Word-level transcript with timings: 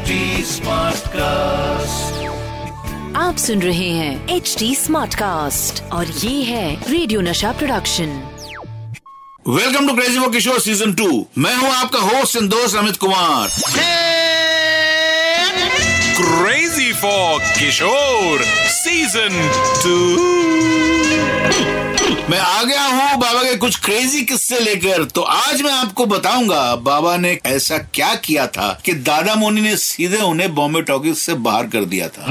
HD 0.00 0.60
cast 1.12 2.28
आप 3.16 3.36
सुन 3.36 3.62
रहे 3.62 3.88
हैं 3.88 4.28
एच 4.36 4.54
डी 4.58 4.74
स्मार्ट 4.74 5.14
कास्ट 5.14 5.82
और 5.92 6.06
ये 6.06 6.42
है 6.42 6.90
रेडियो 6.90 7.20
नशा 7.20 7.52
प्रोडक्शन 7.52 8.06
वेलकम 9.48 9.88
टू 9.88 9.94
क्रेजी 9.94 10.18
वो 10.18 10.28
किशोर 10.28 10.60
सीज़न 10.60 10.92
टू 10.92 11.26
मैं 11.38 11.54
हूँ 11.56 11.70
आपका 11.70 11.98
होस्ट 11.98 12.36
एंड 12.36 12.50
दोस्त 12.50 12.76
Amit 12.76 12.96
Kumar. 12.96 13.48
Crazy 16.20 16.69
for 17.00 17.40
Kishore 17.56 18.44
Season 18.68 19.32
2 19.82 20.40
मैं 22.30 22.38
आ 22.38 22.62
गया 22.62 22.82
हूँ 22.82 23.16
बाबा 23.20 23.42
के 23.42 23.56
कुछ 23.56 23.78
क्रेजी 23.84 24.22
किस्से 24.22 24.58
लेकर। 24.60 25.04
तो 25.04 25.20
आज 25.20 25.62
मैं 25.62 25.72
आपको 25.72 26.06
बताऊँगा 26.06 26.76
बाबा 26.76 27.16
ने 27.16 27.38
ऐसा 27.46 27.78
क्या 27.78 28.14
किया 28.14 28.46
था 28.46 28.68
कि 28.84 28.92
दादा 29.08 29.34
मोनी 29.34 29.60
ने 29.60 29.76
सीधे 29.76 30.16
उन्हें 30.16 30.54
बॉम्बे 30.54 30.82
टॉकीज 30.82 31.16
से 31.16 31.34
बाहर 31.34 31.66
कर 31.66 31.84
दिया 31.84 32.08
था। 32.08 32.24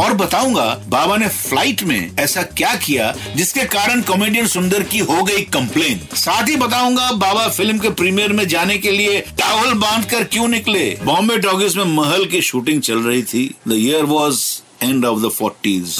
और 0.00 0.12
बताऊँगा 0.14 0.64
बाबा 0.88 1.16
ने 1.16 1.28
फ़्लाइट 1.28 1.82
में 1.82 2.10
ऐसा 2.20 2.42
क्या 2.58 2.74
किया 2.76 3.12
जिसके 3.36 3.64
कारण 3.74 4.00
कॉमेडियन 4.02 4.46
सुंदर 4.46 4.82
की 4.82 4.98
हो 5.00 5.22
गई 5.22 5.42
कंप्लेन 5.54 6.00
साथ 6.16 6.48
ही 6.48 6.56
बताऊँगा 6.56 7.10
बाबा 7.12 7.48
फ़िल्म 7.48 7.78
के 7.78 7.90
प्रीमियर 7.90 8.32
में 8.32 8.46
जाने 8.48 8.78
के 8.78 8.90
लिए 8.90 9.20
टावल 9.38 9.72
बाँध 9.78 10.04
कर 10.10 10.24
क्यूँ 10.24 10.48
निकले। 10.48 10.84
बॉम्बे 11.04 11.38
टॉकीज 11.38 11.76
में 11.76 11.84
महल 11.94 12.24
की 12.24 12.40
शूटिंग 12.42 12.80
चल 12.82 12.98
रही 12.98 13.22
थी। 13.22 13.46
The 13.68 13.72
year 13.72 14.04
was 14.04 14.42
end 14.82 15.04
of 15.04 15.20
the 15.20 15.28
forties 15.28 15.96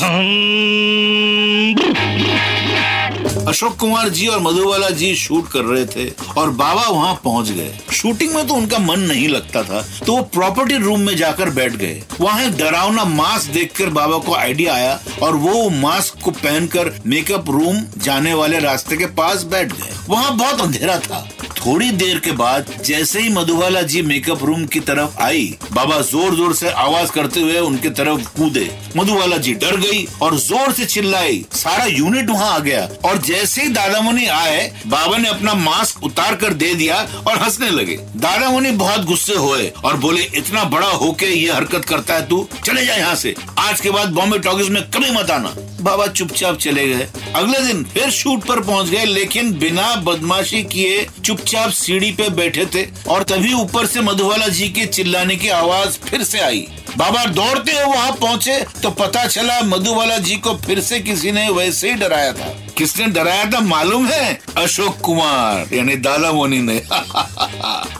Ashok 3.54 3.76
Kumar 3.76 4.08
ji 4.08 4.26
और 4.26 4.38
मधुबाला 4.40 4.88
जी 4.90 5.14
शूट 5.14 5.48
कर 5.48 5.64
रहे 5.64 5.84
थे 5.86 6.08
और 6.38 6.50
बाबा 6.52 6.86
वहाँ 6.86 7.14
पहुँच 7.24 7.50
गए। 7.50 7.78
शूटिंग 7.92 8.34
में 8.34 8.46
तो 8.46 8.54
उनका 8.54 8.78
मन 8.78 9.00
नहीं 9.00 9.28
लगता 9.28 9.62
था 9.62 9.82
तो 10.06 10.16
वो 10.16 10.22
प्रॉपर्टी 10.34 10.76
रूम 10.76 11.00
में 11.00 11.14
जाकर 11.16 11.50
बैठ 11.50 11.76
गए। 11.76 12.02
वहाँ 12.20 12.50
डरावना 12.52 13.04
मास्क 13.04 13.50
देखकर 13.50 13.90
बाबा 13.90 14.18
को 14.18 14.34
आइडिया 14.34 14.74
आया 14.74 14.98
और 15.22 15.36
वो 15.36 15.68
मास्क 15.70 16.20
को 16.22 16.30
पहनकर 16.32 16.92
मेकअप 17.06 17.50
रूम 17.50 17.80
जाने 17.98 18.34
वाले 18.34 18.58
रास्ते 18.60 18.96
के 18.96 19.06
पास 19.14 19.42
बैठ 19.44 19.72
गए। 19.72 19.94
वहाँ 20.08 20.36
बहुत 20.36 20.60
अंधेरा 20.60 20.98
था। 20.98 21.26
थोड़ी 21.66 21.90
देर 21.90 22.18
के 22.18 22.32
बाद 22.32 22.66
जैसे 22.84 23.20
ही 23.20 23.28
मधुबाला 23.28 23.82
जी 23.82 24.00
मेकअप 24.02 24.42
रूम 24.44 24.64
की 24.64 24.80
तरफ़ 24.80 25.20
आई, 25.22 25.44
बाबा 25.72 26.00
ज़ोर 26.00 26.34
ज़ोर 26.34 26.54
से 26.54 26.70
आवाज़ 26.70 27.10
करते 27.10 27.40
हुए 27.40 27.58
उनके 27.58 27.90
तरफ़ 27.90 28.26
कूदे। 28.36 28.68
मधुबाला 28.96 29.36
जी 29.36 29.54
डर 29.54 29.76
गई 29.76 30.04
और 30.22 30.36
ज़ोर 30.38 30.72
से 30.72 30.84
चिल्लाई। 30.84 31.44
सारा 31.52 31.84
यूनिट 31.84 32.30
वहाँ 32.30 32.52
आ 32.54 32.58
गया। 32.58 32.82
और 33.04 33.18
जैसे 33.18 33.62
ही 33.62 33.68
दादा 33.68 34.00
मुनि 34.00 34.26
आए, 34.26 34.72
बाबा 34.86 35.16
ने 35.16 35.28
अपना 35.28 35.54
मास्क 35.54 36.02
उतार 36.04 36.34
कर 36.34 36.54
दे 36.54 36.74
दिया 36.74 36.96
और 37.28 37.38
हंसने 37.38 37.70
लगे। 37.70 37.98
दादा 38.24 38.50
मुनि 38.50 38.70
बहुत 38.70 39.04
गुस्से 39.04 39.34
हुए 39.34 39.72
और 39.84 39.96
बोले, 39.96 40.22
इतना 40.22 40.64
बड़ा 40.64 40.86
होके 40.86 41.26
ये 41.26 41.52
हरकत 41.52 41.84
करता 41.84 42.14
है 42.14 42.26
तू? 42.26 42.48
चले 42.66 42.86
जा 42.86 42.94
यहाँ 42.94 43.14
से। 43.14 43.34
आज 43.58 43.80
के 43.80 43.90
बाद 43.90 44.08
बॉम्बे 44.08 44.38
टॉकीज 44.38 44.68
में 44.68 44.82
कभी 44.90 45.10
मत 45.10 45.30
आना। 45.30 45.54
बाबा 45.80 46.06
चुपचाप 46.06 46.58
चले 46.58 46.86
गए। 46.88 47.08
अगले 47.34 47.58
दिन 47.58 47.84
फिर 47.84 48.10
शूट 48.10 48.44
पर 48.44 48.60
पहुँच 48.60 48.88
गए, 48.88 49.04
लेकिन 49.04 49.52
बिना 49.58 49.94
बदमाशी 49.96 50.62
किए 50.62 51.06
चुपचाप 51.24 51.70
सीढ़ी 51.70 52.12
पे 52.12 52.28
बैठे 52.28 52.66
थे 52.66 52.86
और 53.08 53.22
तभी 53.22 53.52
ऊपर 53.52 53.86
से 53.86 54.00
मधुबाला 54.00 54.48
जी 54.48 54.68
के 54.68 54.86
चिल्लाने 54.86 55.36
की 55.36 55.48
आवाज़ 55.48 55.98
फिर 56.08 56.22
से 56.22 56.40
आई। 56.40 56.66
बाबा 56.96 57.24
दौड़ते 57.24 57.72
हुए 57.72 57.84
वहाँ 57.84 58.12
पहुँचे 58.12 58.58
तो 58.82 58.90
पता 58.90 59.26
चला 59.26 59.60
मधुबाला 59.60 60.18
जी 60.18 60.36
को 60.36 60.54
फिर 60.56 60.80
से 60.80 61.00
किसी 61.00 61.32
ने 61.32 61.48
वैसे 61.48 61.88
ही 61.88 61.94
डराया 61.94 62.32
था। 62.32 62.48
किसने 62.78 63.06
डराया 63.06 63.44
था 63.44 63.60
मालूम 63.60 64.06
है? 64.06 64.40
अशोक 64.56 64.98
कुमार, 64.98 65.74
यानी 65.74 65.96
दादा 65.96 66.32
मोनी 66.32 66.58
ने। 66.58 66.82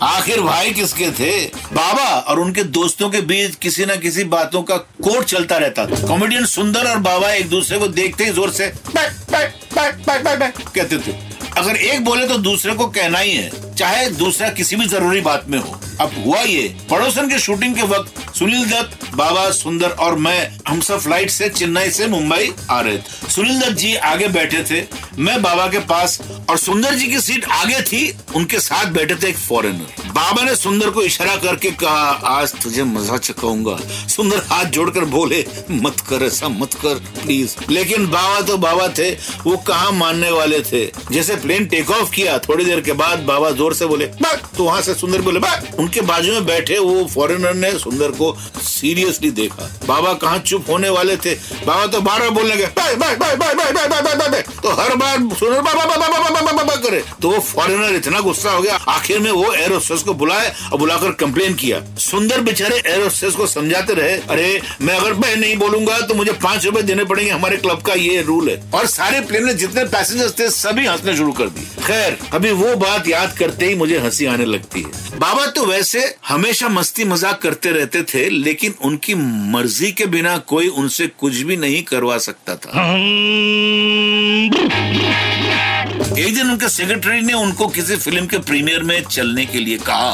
आखिर 0.04 0.40
भाई 0.40 0.70
किसके 0.72 1.10
थे? 1.10 1.30
बाबा 1.72 2.08
और 2.20 2.40
उनके 2.40 2.62
दोस्तों 2.72 3.10
के 3.10 3.20
बीच 3.22 3.54
किसी 3.56 3.84
न 3.84 3.96
किसी 4.00 4.24
बातों 4.30 4.62
का 4.62 4.76
कोट 4.76 5.24
चलता 5.24 5.56
रहता 5.56 5.86
था। 5.86 6.06
कॉमेडियन 6.08 6.44
सुंदर 6.46 6.90
और 6.90 6.98
बाबा 7.00 7.32
एक 7.32 7.48
दूसरे 7.50 7.78
को 7.78 7.88
देखते 7.90 8.24
ही 8.24 8.30
ज़ोर 8.33 8.50
से 8.52 8.66
back 8.88 9.12
back 9.30 9.54
back 9.74 9.94
back 10.06 10.24
back 10.24 10.38
back 10.38 10.68
कहते 10.68 10.98
थे। 10.98 11.16
अगर 11.58 11.77
एक 11.77 12.04
बोले 12.04 12.27
तो 12.28 12.38
दूसरे 12.40 12.74
को 12.74 12.86
कहना 12.88 13.18
ही 13.18 13.33
है, 13.33 13.74
चाहे 13.74 14.08
दूसरा 14.12 14.48
किसी 14.50 14.77
भी 14.77 14.86
ज़रूरी 14.86 15.20
बात 15.20 15.48
में 15.48 15.58
हो। 15.58 15.80
अब 16.00 16.24
हुआ 16.24 16.40
ये, 16.40 16.77
पड़ोसन 16.90 17.28
के 17.28 17.38
शूटिंग 17.38 17.74
के 17.74 17.82
वक्त 17.82 18.34
सुनील 18.34 18.64
दत्त, 18.70 19.14
बाबा 19.14 19.50
सुंदर 19.50 19.88
और 19.88 20.18
मैं, 20.18 20.58
हम 20.68 20.80
सब 20.80 21.00
फ़्लाइट 21.00 21.30
से 21.30 21.48
चेन्नई 21.48 21.90
से 21.90 22.06
मुंबई 22.06 22.52
आ 22.70 22.80
रहे 22.80 22.98
थे। 22.98 23.30
सुनील 23.30 23.60
दत्त 23.60 23.72
जी 23.72 23.94
आगे 23.94 24.28
बैठे 24.28 24.64
थे, 24.70 24.84
मैं 25.18 25.42
बाबा 25.42 25.66
के 25.66 25.78
पास, 25.78 26.20
और 26.50 26.58
सुंदर 26.58 26.94
जी 26.94 27.06
की 27.06 27.20
सीट 27.20 27.44
आगे 27.44 27.80
थी, 27.83 28.16
उनके 28.34 28.60
साथ 28.60 28.86
बैठे 28.86 29.14
थे 29.14 29.28
एक 29.28 29.36
फॉरेनर 29.36 30.03
बाबा 30.14 30.42
ने 30.42 30.55
सुंदर 30.57 30.91
को 30.91 31.02
इशारा 31.02 31.35
करके 31.36 31.70
कहा, 31.73 32.11
आज 32.30 32.52
तुझे 32.63 32.83
मज़ा 32.85 33.17
चुकाऊँगा 33.19 33.77
सुंदर 34.08 34.42
हाथ 34.51 34.64
जोड़कर 34.75 35.05
बोले, 35.07 35.45
मत 35.73 36.01
कर, 36.08 36.23
ऐसा 36.23 36.48
मत 36.51 36.75
कर 36.83 36.95
प्लीज़ 37.17 37.55
लेकिन 37.70 38.07
बाबा 38.07 38.41
तो 38.41 38.57
बाबा 38.58 38.86
थे, 38.98 39.11
वो 39.47 39.57
कहा 39.67 39.91
मानने 39.92 40.30
वाले 40.30 40.61
थे? 40.63 40.85
जैसे 41.13 41.36
प्लेन 41.36 41.67
टेक 41.67 41.91
ऑफ़ 41.91 42.11
किया, 42.11 42.39
थोड़ी 42.39 42.64
देर 42.64 42.80
के 42.80 42.92
बाद 42.95 43.25
बाबा 43.27 43.51
ज़ोर 43.52 43.75
से 43.75 43.86
बोले 43.86 44.07
तो 44.57 44.64
वहाँ 44.64 44.80
से 44.83 44.95
सुंदर 44.95 45.20
बोले 45.23 45.41
उनके 45.79 46.01
बाजू 46.02 46.33
में 46.33 46.46
बैठे 46.46 46.79
वो 46.79 47.05
फॉरेनर 47.14 47.55
ने 47.55 47.70
सुंदर 47.79 48.11
को 48.13 48.33
सीरियसली 48.64 49.31
देखा। 49.33 49.69
बाबा 49.86 50.13
कहाँ 50.14 50.39
चुप 50.41 50.70
होने 50.70 50.89
वाले 50.91 51.17
थे? 51.17 51.35
बाबा 51.35 51.86
तो 51.86 52.01
बार 52.01 52.20
बार 52.20 52.31
बोलने 52.31 52.57
गए 52.57 52.67
तो 54.55 54.70
हर 54.73 54.95
बार 54.96 55.19
सुंदर 55.19 55.61
बाबा 55.61 55.85
बाबा 55.86 56.08
बाबा 56.08 56.33
करे 56.94 57.18
तो 57.22 57.30
वो 57.30 57.38
फॉरेनर 57.40 57.94
इतना 57.96 58.20
गुस्सा 58.20 58.50
हो 58.50 58.62
गया, 58.62 58.74
आखिर 58.88 59.18
में 59.20 59.30
वो 59.30 59.52
एरोस्टेस 59.55 60.02
को 60.02 60.14
बुलाए 60.14 60.52
और 60.72 60.78
बुलाकर 60.78 61.12
कंप्लेन 61.20 61.55
किया। 61.55 61.80
सुंदर 62.00 62.40
बेचारे 62.40 62.82
एरोस्टेस 62.86 63.34
को 63.34 63.46
समझाते 63.46 63.94
रहे, 63.94 64.16
अरे, 64.30 64.60
मैं 64.82 64.94
अगर 64.94 65.14
मैं 65.14 65.34
नहीं 65.36 65.56
बोलूँगा 65.56 66.00
तो 66.00 66.14
मुझे 66.14 66.33
पाँच 66.34 66.64
रूपए 66.66 66.83
देने 66.83 67.04
पड़ेंगे, 67.04 67.30
हमारे 67.30 67.56
क्लब 67.56 67.83
का 67.83 67.94
ये 67.94 68.22
रूल 68.22 68.48
है। 68.50 68.62
और 68.74 68.86
सारे 68.86 69.20
प्लेन 69.20 69.44
में 69.44 69.56
जितने 69.56 69.84
पैसेंजर्स 69.86 70.38
थे, 70.38 70.48
सभी 70.50 70.86
हंसने 70.86 71.16
शुरू 71.16 71.33
कर 71.33 71.48
दिए। 71.48 71.84
खैर, 71.84 72.18
अभी 72.33 72.50
वो 72.52 72.74
बात 72.77 73.08
याद 73.08 73.36
करते 73.38 73.66
ही 73.66 73.74
मुझे 73.74 73.98
हँसी 73.98 74.27
आने 74.27 74.44
लगती 74.44 74.83
है। 74.83 75.18
बाबा 75.18 75.46
तो 75.46 75.64
वैसे 75.66 76.04
हमेशा 76.28 76.68
मस्ती 76.68 77.04
मज़ाक 77.04 77.40
करते 77.42 77.70
रहते 77.70 78.02
थे, 78.04 78.28
लेकिन 78.30 78.74
उनकी 78.84 79.14
मर्ज़ी 79.52 79.90
के 79.92 80.06
बिना 80.06 80.36
कोई 80.46 80.68
उनसे 80.68 81.06
कुछ 81.20 81.40
भी 81.40 81.56
नहीं 81.56 81.83
करवा 81.83 82.18
सकता 82.18 82.56
था। 82.56 82.83
एक 86.04 86.34
दिन 86.34 86.50
उनके 86.50 86.68
सेक्रेटरी 86.68 87.20
ने 87.20 87.32
उनको 87.32 87.66
किसी 87.68 87.96
फ़िल्म 87.96 88.26
के 88.26 88.38
प्रीमियर 88.38 88.82
में 88.82 89.04
चलने 89.04 89.46
के 89.46 89.58
लिए 89.58 89.78
कहा, 89.78 90.12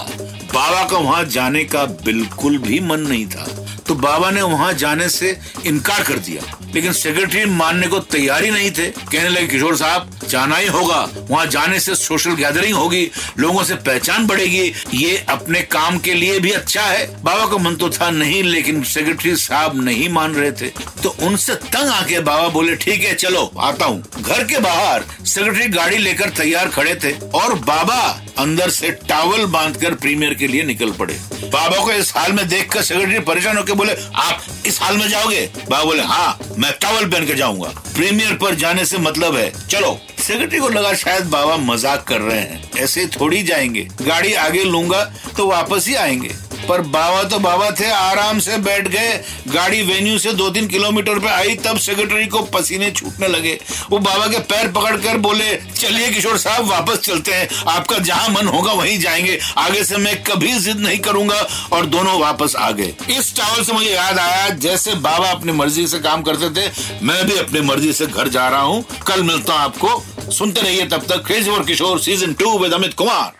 बाबा 0.54 0.84
का 0.88 0.98
वहाँ 0.98 1.24
जाने 1.24 1.64
का 1.64 1.84
बिल्कुल 1.84 2.58
भी 2.58 2.80
मन 2.80 3.00
नहीं 3.00 3.26
था। 3.26 3.46
तो 3.86 3.94
बाबा 3.94 4.30
ने 4.30 4.42
वहाँ 4.42 4.72
जाने 4.72 5.08
से 5.08 5.40
इनकार 5.66 6.02
कर 6.02 6.18
दिया। 6.18 6.42
लेकिन 6.74 6.92
सेक्रेटरी 6.92 7.44
मानने 7.44 7.86
को 7.86 7.98
तैयार 7.98 8.44
ही 8.44 8.50
नहीं 8.50 8.70
थे। 8.70 8.86
कहने 8.86 9.28
लगे, 9.28 9.46
किशोर 9.46 9.76
साहब, 9.76 10.10
जाना 10.28 10.56
ही 10.56 10.66
होगा। 10.66 11.08
वहाँ 11.30 11.46
जाने 11.46 11.80
से 11.80 11.94
सोशल 11.94 12.34
गैदरिंग 12.34 12.74
होगी। 12.74 13.10
लोगों 13.38 13.64
से 13.64 13.74
पहचान 13.74 14.26
बढ़ेगी। 14.26 14.72
ये 14.94 15.26
अपने 15.28 15.60
काम 15.60 15.98
के 15.98 16.14
लिए 16.14 16.38
भी 16.38 16.50
अच्छा 16.50 16.82
है। 16.82 17.22
बाबा 17.22 17.46
का 17.46 17.56
मन 17.56 17.74
तो 17.74 17.90
था 17.90 18.10
नहीं, 18.10 18.42
लेकिन 18.42 18.82
सेक्रेटरी 18.82 19.36
साहब 19.36 19.84
नहीं 19.84 20.08
मान 20.08 20.34
रहे 20.34 20.52
थे। 20.52 20.68
तो 21.02 21.16
उनसे 21.22 21.54
तंग 21.54 21.90
आके 21.90 22.20
बाबा 22.20 22.48
बोले, 22.48 22.76
ठीक 22.76 23.02
है, 23.02 23.14
चलो, 23.14 23.50
आता 23.58 23.84
हूँ। 23.84 24.02
घर 24.20 24.44
के 24.44 24.58
बाहर 24.58 25.04
सेक्रेटरी 25.26 25.68
गाड़ी 25.68 25.98
लेकर 25.98 26.30
तैयार 26.30 26.68
खड़े 26.68 26.94
थे 26.94 27.12
और 27.34 27.54
बाबा 27.54 28.00
अंदर 28.40 28.70
से 28.70 28.90
टावल 29.08 29.44
बांधकर 29.46 29.94
प्रीमियर 29.94 30.34
के 30.34 30.46
लिए 30.46 30.62
निकल 30.62 30.90
पड़े। 30.90 31.14
बाबा 31.44 31.84
को 31.84 31.92
इस 31.92 32.12
हाल 32.16 32.32
में 32.32 32.46
देखकर 32.48 32.82
सेक्रेटरी 32.82 33.18
परेशान 33.20 33.56
होकर 33.56 33.74
बोले, 33.74 33.92
आप 33.92 34.44
इस 34.66 34.80
हाल 34.82 34.96
में 34.96 35.08
जाओगे? 35.08 35.40
बाबा 35.60 35.82
बोले 35.84 36.02
हाँ 36.02 36.38
मैं 36.58 36.72
टावल 36.72 37.08
पहन 37.10 37.26
के 37.26 37.34
जाऊँगा। 37.34 37.68
प्रीमियर 37.94 38.32
पर 38.34 38.54
जाने 38.54 38.84
से 38.84 38.98
मतलब 38.98 39.36
है, 39.36 39.50
चलो, 39.68 39.98
सेक्रेटरी 40.18 40.58
को 40.58 40.68
लगा 40.68 40.94
शायद 40.94 41.26
बाबा 41.26 41.56
मज़ाक 41.64 42.04
कर 42.08 42.20
रहे 42.20 42.40
हैं। 42.40 42.70
ऐसे 42.78 43.06
थोड़ी 43.10 43.42
जाएँगे। 43.42 43.86
गाड़ी 44.02 44.32
आगे 44.34 44.64
लूँगा 44.64 45.04
तो 45.36 45.46
वापस 45.46 45.86
ही 45.88 45.94
आएँगे। 45.96 46.34
पर 46.68 46.80
बाबा 46.80 47.22
तो 47.22 47.38
बाबा 47.38 47.70
थे, 47.70 47.90
आराम 47.90 48.38
से 48.38 48.56
बैठ 48.58 48.88
गए। 48.88 49.24
गाड़ी 49.48 49.82
वेन्यू 49.82 50.18
से 50.18 50.32
दो 50.32 50.50
तीन 50.50 50.66
किलोमीटर 50.66 51.18
पे 51.18 51.28
आई, 51.28 51.54
तब 51.54 51.78
सेक्रेटरी 51.78 52.26
को 52.26 52.40
पसीने 52.40 52.90
छूटने 52.90 53.28
लगे। 53.28 53.60
वो 53.90 53.98
बाबा 53.98 54.26
के 54.26 54.38
पैर 54.38 54.68
पकड़ 54.68 54.96
कर 54.96 55.16
बोले, 55.18 55.56
चलिए 55.56 56.10
किशोर 56.10 56.38
साहब, 56.38 56.66
वापस 56.66 56.98
चलते 56.98 57.32
हैं। 57.32 57.48
आपका 57.68 57.98
जहाँ 57.98 58.28
मन 58.28 58.46
होगा, 58.46 58.72
वहीं 58.72 58.98
जाएँगे। 58.98 59.38
आगे 59.58 59.84
से 59.84 59.96
मैं 59.96 60.22
कभी 60.22 60.52
जिद 60.52 60.80
नहीं 60.80 60.98
करूँगा। 60.98 61.46
और 61.72 61.86
दोनों 61.86 62.20
वापस 62.20 62.56
आ 62.56 62.70
गए। 62.70 62.94
इस 63.10 63.36
टावल 63.36 63.64
से 63.64 63.72
मुझे 63.72 63.90
याद 63.90 64.18
आया, 64.18 64.48
जैसे 64.48 64.94
बाबा 64.94 65.28
अपनी 65.28 65.52
मर्ज़ी 65.52 65.86
से 65.86 65.98
काम 65.98 66.22
करते 66.22 66.50
थे, 66.50 66.72
मैं 67.02 67.26
भी 67.26 67.36
अपनी 67.36 67.60
मर्ज़ी 67.60 67.92
से 67.92 68.06
घर 68.06 68.28
जा 68.28 68.48
रहा 68.48 68.60
हूँ। 68.60 68.84
कल 69.06 69.22
मिलता 69.22 69.52
हूँ 69.52 69.60
आपको। 69.60 70.04
सुनते 70.30 70.60
रहिए 70.60 70.86
तब 70.86 71.06
तक, 71.08 71.26
क्रेजी 71.26 71.50
और 71.50 71.64
Kishore 71.64 72.00
season 72.00 72.32
two 72.32 72.58
with 72.58 72.72
Amit 72.72 72.94
Kumar. 72.94 73.39